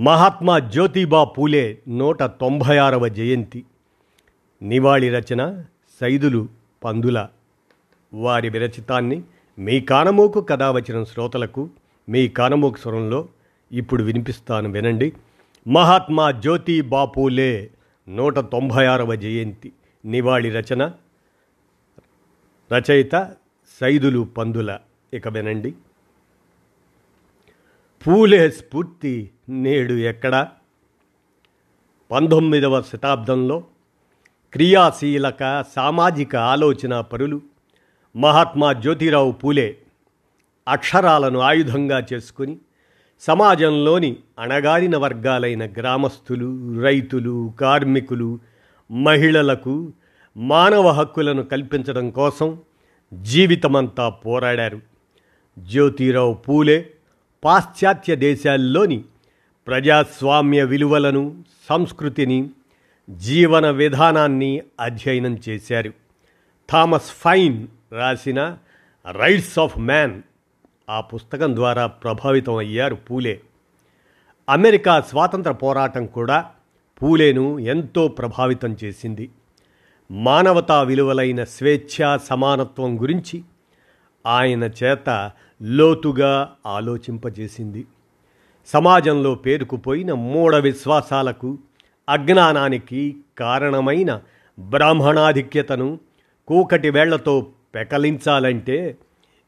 [0.00, 3.64] మహాత్మా జ్యోతిబా పూలే నూట తొంభై ఆరవ జయంతి.
[4.62, 5.64] నివాళి రచన
[6.00, 6.48] సైదులు
[6.84, 7.28] పందుల.
[8.14, 9.22] వారి విరచితాన్ని
[9.58, 11.70] మీ కానమోకు కథ వచ్చిన శ్రోతలకు
[12.08, 13.28] మీ కానమోకు స్వరంలో
[13.72, 15.12] ఇప్పుడు వినిపిస్తాను వినండి.
[15.68, 17.70] మహాత్మా జ్యోతిబా పూలే
[18.08, 19.72] నూట తొంభై ఆరవ జయంతి.
[20.04, 20.92] నివాళి రచన
[22.72, 23.34] రచయిత
[23.80, 24.78] సైదులు పందుల.
[25.14, 25.74] ఇక వినండి.
[28.06, 30.48] పూలే స్ఫూర్తి నేడు ఎక్కడా?
[32.10, 33.64] పంతొమ్మిదవ శతాబ్దంలో
[34.52, 37.42] క్రియాశీలక సామాజిక ఆలోచన పరులు
[38.16, 39.78] మహాత్మా జ్యోతిరావు పూలే
[40.68, 42.58] అక్షరాలను ఆయుధంగా చేసుకుని
[43.20, 48.38] సమాజంలోని అణగారిన వర్గాలైన గ్రామస్తులు రైతులు కార్మికులు
[48.90, 49.92] మహిళలకు
[50.36, 52.58] మానవ హక్కులను కల్పించడం కోసం
[53.14, 54.80] జీవితమంతా పోరాడారు.
[55.58, 56.90] జ్యోతిరావు పూలే
[57.44, 59.04] పాశ్చాత్య దేశాల్లోని
[59.66, 62.50] ప్రజాస్వామ్య విలువలను సంస్కృతిని
[63.10, 65.92] జీవన విధానాన్ని అధ్యయనం చేశారు.
[66.70, 68.58] థామస్ ఫైన్ రాసిన
[69.12, 70.22] రైట్స్ ఆఫ్ మ్యాన్
[70.90, 73.40] ఆ పుస్తకం ద్వారా ప్రభావితం అయ్యారు పూలే.
[74.48, 76.50] అమెరికా స్వాతంత్ర పోరాటం కూడా
[77.02, 79.30] పూలేను ఎంతో ప్రభావితం చేసింది.
[80.10, 83.42] మానవతా విలువలైన స్వేచ్ఛ సమానత్వం గురించి
[84.26, 85.30] ఆయన చేత
[85.62, 87.86] లోతుగా ఆలోచింపజేసింది.
[88.66, 91.58] సమాజంలో పేరుకుపోయిన మూఢ విశ్వాసాలకు
[92.08, 94.20] అజ్ఞానానికి కారణమైన
[94.58, 95.98] బ్రాహ్మణాధిక్యతను
[96.48, 98.96] కూకటి వేళ్ళతో పెకలించాలంటే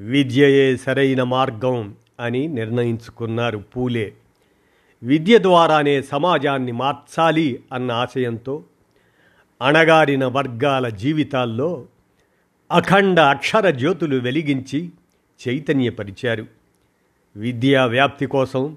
[0.00, 4.14] విద్యయే సరైన మార్గం అని నిర్ణయించుకున్నారు పూలే.
[5.02, 8.64] విద్య ద్వారానే సమాజాన్ని మార్చాలి అన్న ఆశయంతో
[9.62, 11.86] అణగారిన వర్గాల జీవితాల్లో
[12.72, 14.90] అఖండ అక్షర జ్యోతులు వెలిగించి
[15.48, 16.46] చైతన్యపరిచారు.
[17.36, 18.76] విద్యా వ్యాప్తి కోసం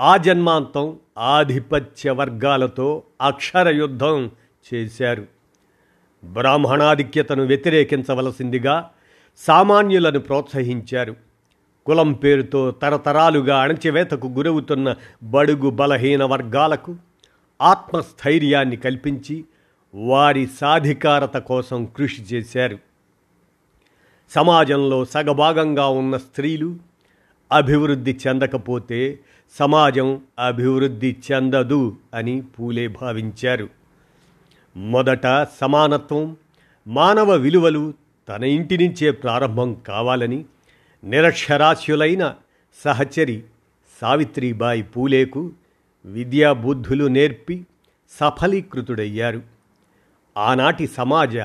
[0.00, 4.30] ఆ జన్మాంతం ఆధిపత్య వర్గాలతో అక్షర యుద్ధం
[4.74, 5.26] చేశారు.
[6.24, 8.90] బ్రాహ్మణాధిక్యతను వ్యతిరేకించవలసిందిగా
[9.38, 11.16] సామాన్యులను ప్రోత్సహించారు.
[11.86, 16.96] కులం పేరుతో తరతరాలుగా అణచివేతకు గురవుతున్న బడుగు బలహీన వర్గాలకు
[17.62, 19.44] ఆత్మస్థైర్యాన్ని కల్పించి
[19.94, 22.78] వారి సాధికారత కోసం కృషి చేశారు.
[24.34, 26.76] సమాజంలో సగభాగంగా ఉన్న స్త్రీలు
[27.52, 29.18] అభివృద్ధి చెందకపోతే
[29.58, 33.68] సమాజం అభివృద్ధి చెందదు అని పూలే భావించారు.
[34.76, 36.36] మొదట సమానత్వం
[36.88, 37.94] మానవ విలువలు
[38.28, 40.44] తన ఇంటి నుంచే ప్రారంభం కావాలని
[41.04, 42.34] నిరక్షరాస్యులైన
[42.84, 43.42] సహచరి
[44.00, 45.50] సావిత్రిబాయి పూలేకు
[46.04, 47.66] విద్యాబుద్ధులు నేర్పి
[48.20, 49.42] సఫలీకృతుడయ్యారు.
[50.38, 51.36] ఆనాటి సమాజ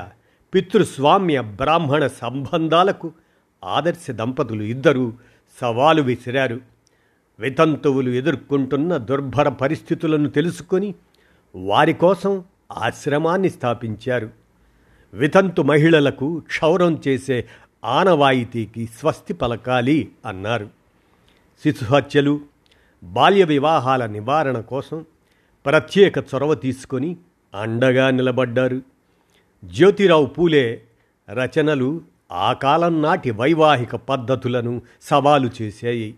[0.54, 3.12] పితృస్వామ్య బ్రాహ్మణ సంబంధాలకు
[3.64, 5.12] ఆదర్శ దంపతులు ఇద్దరూ
[5.60, 6.60] సవాలు విసిరారు.
[7.38, 10.94] వితంతువులు ఎదుర్కొంటున్న దుర్భర పరిస్థితులను తెలుసుకొని
[11.56, 14.30] వారి కోసం ఆశ్రమాన్ని స్థాపించారు.
[15.14, 17.44] వితంతు మహిళలకు క్షౌరం చేసే
[17.84, 20.68] ఆనవాయితీకి స్వస్తి పలకాలి అన్నారు.
[21.62, 22.40] శిశుహత్యలు
[23.04, 25.04] బాల్య వివాహాల నివారణ కోసం
[25.66, 27.16] ప్రత్యేక చొరవ తీసుకొని
[27.54, 28.95] అండగా నిలబడ్డారు.
[29.64, 30.82] జ్యోతిరావు పూలే
[31.30, 32.00] రచనలు
[32.32, 36.14] ఆ కాలం నాటి వైవాహిక పద్ధతులను సవాలు చేశాయి.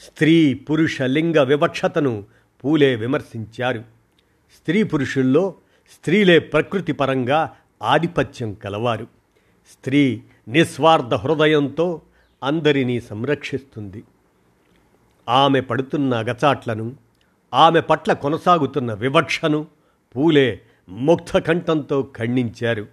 [0.00, 2.24] స్త్రీ పురుష లింగ వివక్షతను
[2.64, 3.80] పూలే విమర్శించారు.
[4.56, 5.54] స్త్రీ పురుషుల్లో
[5.90, 9.04] స్త్రీలే ప్రకృతి పరంగా ఆధిపత్యం కలవారు.
[9.72, 12.02] స్త్రీ నిస్వార్థ హృదయంతో
[12.44, 14.04] అందరినీ సంరక్షిస్తుంది.
[15.28, 16.96] ఆమె పడుతున్న అగచాట్లను
[17.54, 19.66] ఆమె పట్ల కొనసాగుతున్న వివక్షను
[20.16, 22.86] పూలే ముక్తకంఠంతో ఖండించారు.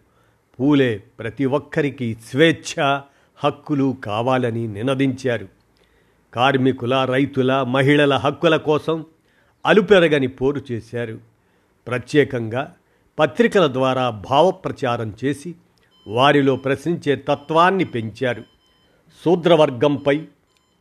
[0.59, 2.99] పూలే ప్రతి ఒక్కరికి స్వేచ్ఛ
[3.35, 5.47] హక్కులు కావాలని నినదించారు.
[6.33, 9.05] కార్మికుల రైతుల మహిళల హక్కుల కోసం
[9.65, 11.19] అలుపెరగని పోరు చేశారు.
[11.87, 12.75] ప్రత్యేకంగా
[13.19, 15.55] పత్రికల ద్వారా భావప్రచారం చేసి
[16.07, 18.43] వారిలో ప్రశ్నించే తత్వాన్ని పెంచారు.
[19.25, 20.25] శూద్రవర్గంపై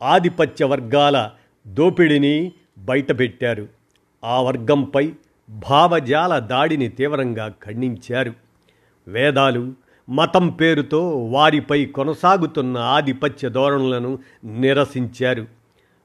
[0.03, 1.31] ఆధిపత్య వర్గాల
[1.67, 3.67] దోపిడిని బయటపెట్టారు.
[4.25, 5.11] ఆ వర్గంపై
[5.49, 8.33] భావజాల దాడిని తీవ్రంగా ఖండించారు.
[9.07, 9.73] వేదాలు
[10.09, 15.45] మతం పేరుతో వారిపై కొనసాగుతున్న ఆధిపత్య ధోరణులను నిరసించారు.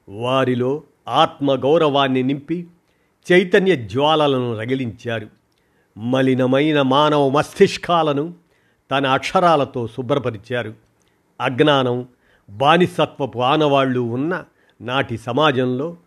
[0.09, 2.67] వారిలో ఆత్మగౌరవాన్ని నింపి
[3.31, 5.27] చైతన్య జ్వాలలను రగిలించారు.
[5.97, 8.33] మలినమైన మానవ మస్తిష్కాలను
[8.91, 10.73] తన అక్షరాలతో శుభ్రపరిచారు.
[11.41, 12.07] అజ్ఞానం
[12.49, 14.43] బానిసత్వపు ఆనవాళ్ళు ఉన్న
[14.81, 15.97] నాటి సమాజంలో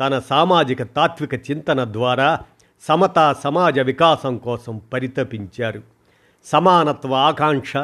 [0.00, 2.40] తన సామాజిక తాత్విక చింతన ద్వారా
[2.88, 5.82] సమత సమాజ వికాసం కోసం పరితపించారు.
[6.44, 7.76] సమానత్వ ఆకాంక్ష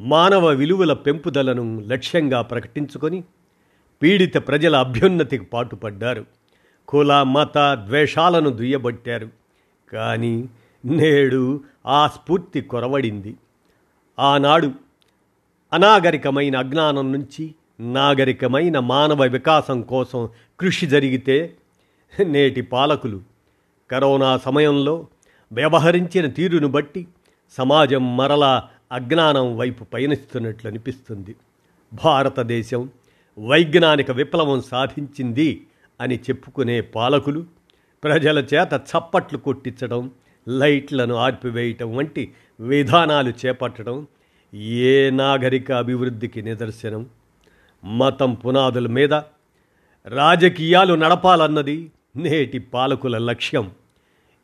[0.00, 3.24] మానవ విలువల పెంపుదలను లక్ష్యంగా ప్రకటించుకొని
[4.02, 6.26] పీడిత ప్రజల అభ్యున్నతికి పాటుపడ్డారు.
[6.88, 9.28] కుల మత ద్వేషాలను దుయ్యబట్టారు.
[9.92, 10.48] కానీ
[10.84, 13.36] నేడు ఆ స్ఫూర్తి కొరవడింది.
[14.18, 14.72] ఆనాడు
[15.72, 20.28] అనాగరికమైన అజ్ఞానం నుంచి నాగరికమైన మానవ వికాసం కోసం
[20.60, 21.56] కృషి జరిగితే
[22.26, 23.35] నేటి పాలకులు
[23.90, 25.06] కరోనా సమయంలో
[25.52, 27.08] వ్యవహరించిన తీరును బట్టి
[27.50, 31.34] సమాజం మరలా అజ్ఞానం వైపు పయనిస్తున్నట్లు అనిపిస్తుంది.
[31.94, 32.90] భారతదేశం
[33.38, 35.66] వైజ్ఞానిక విప్లవం సాధించింది
[36.00, 37.44] అని చెప్పుకునే పాలకులు
[38.04, 40.10] ప్రజల చేత చప్పట్లు కొట్టించడం
[40.48, 44.06] లైట్లను ఆర్పివేయటం వంటి విధానాలు చేపట్టడం
[44.54, 47.06] ఏ నాగరిక అభివృద్ధికి నిదర్శనం?
[47.84, 49.14] మతం పునాదుల మీద
[50.06, 53.70] రాజకీయాలు నడపాలన్నది నేటి పాలకుల లక్ష్యం.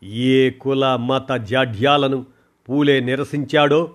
[0.03, 2.27] ఏ కుల మత జాడ్యాలను
[2.69, 3.91] పూలే నిరసించాడో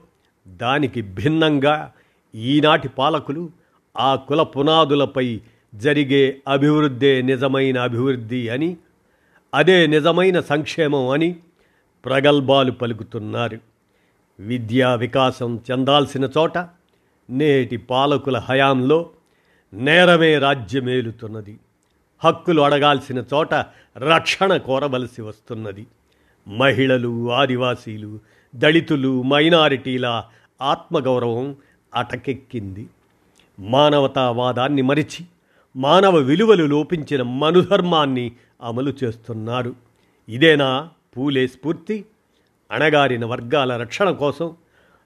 [0.47, 1.91] దానికి భిన్నంగా
[2.35, 3.49] ఈనాటి పాలకులు
[3.97, 5.41] ఆ కుల పునాదులపై
[5.75, 8.77] జరిగే అభివృద్ధే నిజమైన అభివృద్ధి అని
[9.53, 11.35] అదే నిజమైన సంక్షేమం అని
[12.05, 13.59] ప్రగల్భాలు పలుకుతున్నారు.
[14.39, 16.57] విద్యా వికాసం చెందాల్సిన చోట
[17.29, 19.09] నేటి పాలకుల హయాంలో
[19.73, 21.57] నేరమే రాజ్యమేలుతున్నది.
[22.23, 23.53] హక్కులు అడగాల్సిన చోట
[23.97, 25.87] రక్షణ కోరవలసి వస్తున్నది.
[26.47, 28.19] మహిళలు ఆదివాసీలు
[28.55, 30.23] దళితులు మైనారిటీల
[30.61, 31.55] ఆత్మగౌరవం
[31.95, 32.87] అటకెక్కింది.
[33.59, 35.25] మానవతావాదాన్ని మరిచి
[35.75, 38.31] మానవ విలువలు లోపించిన మనుధర్మాన్ని
[38.61, 39.75] అమలు చేస్తున్నారు.
[40.29, 42.05] ఇదేనా పూలే స్ఫూర్తి?
[42.71, 44.55] అణగారిన వర్గాల రక్షణ కోసం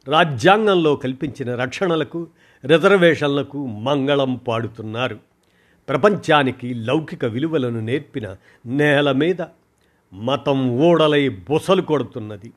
[0.07, 2.27] రాజ్యాంగంలో కల్పించిన రక్షణలకు
[2.65, 5.30] రిజర్వేషన్లకు మంగళం పాడుతున్నారు.
[5.89, 8.35] ప్రపంచానికి లౌకిక విలువలను నేర్పిన
[8.65, 9.41] నేల మీద
[10.13, 12.51] మతం ఓడలై బుసలు కొడుతున్నది.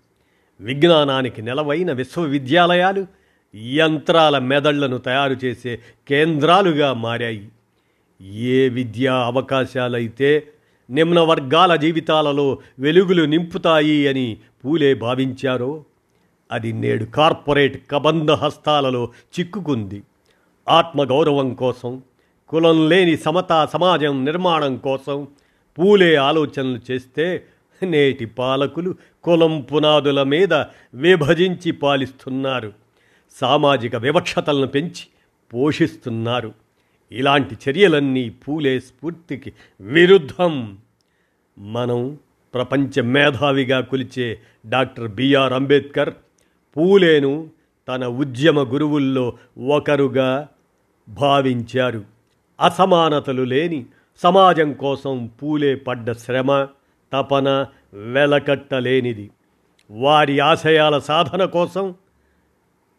[0.61, 3.07] విజ్ఞానానికి నెలవైన విశ్వవిద్యాలయాలు
[3.57, 5.79] యంత్రాల మెదళ్ళను తయారు చేసే
[6.09, 7.49] కేంద్రాలుగా మారాయి.
[8.23, 10.49] ఏ విద్యా అవకాశాలైతే
[10.91, 15.85] నిమ్న వర్గాల జీవితాలలో వెలుగులు నింపుతాయి అని పూలే భావించారో
[16.53, 19.09] అది నేడు కార్పొరేట్ కబంధ హస్తాలలో
[19.41, 20.03] చిక్కుకుంది.
[20.69, 22.03] ఆత్మగౌరవం కోసం
[22.55, 25.29] కులం లేని సమతా సమాజం నిర్మాణం కోసం
[25.79, 27.45] పూలే ఆలోచనలు చేస్తే
[27.83, 30.55] నేటి పాలకులు కులం పునాదుల మీద
[30.95, 32.73] విభజించి పాలిస్తున్నారు.
[33.41, 35.07] సామాజిక వివక్షతలను పెంచి
[35.55, 36.53] పోషిస్తున్నారు.
[37.13, 40.79] ఇలాంటి చర్యలన్నీ పూలే స్ఫూర్తికి విరుద్ధం.
[41.59, 42.19] మనం
[42.55, 46.15] ప్రపంచ మేధావిగా కొలిచే డాక్టర్ బిఆర్ అంబేద్కర్
[46.77, 47.51] పూలేను
[47.89, 50.49] తన ఉద్యమ గురువుల్లో ఒకరుగా
[51.09, 52.14] భావించారు.
[52.61, 53.87] అసమానతలు లేని
[54.23, 56.65] సమాజం కోసం పూలే పడ్డ శ్రమ
[57.13, 59.31] తపన వెలకట్టలేనిది
[59.91, 61.95] వారి ఆశయాల సాధన కోసం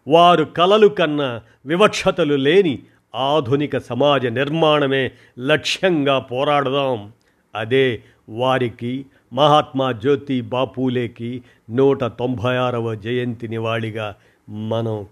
[0.08, 2.80] వారు కలలు కన్న వివక్షతలు లేని
[3.16, 7.14] ఆధునిక సమాజ నిర్మాణమే లక్ష్యంగా పోరాడదాం.
[7.56, 14.16] అదే వారికి మహాత్మా జ్యోతి బాపూలేకి నూట తొంభై ఆరవ జయంతి నివాళిగా
[14.50, 15.06] మనం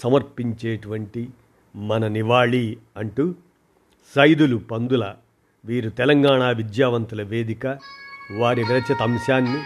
[0.00, 1.28] సమర్పించేటువంటి
[1.76, 3.34] మన నివాళి అంటూ
[4.14, 5.14] సైదులు పందుల
[5.64, 7.66] వీరు తెలంగాణ విద్యావంతుల వేదిక
[8.38, 9.58] వారి విరచిత అంశాన్ని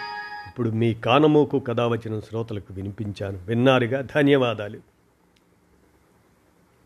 [0.47, 3.39] ఇప్పుడు మీ కానమోకు కథ వచ్చిన శ్రోతలకు వినిపించాను.
[3.47, 4.01] విన్నారుగా?
[4.01, 4.98] ధన్యవాదాలు.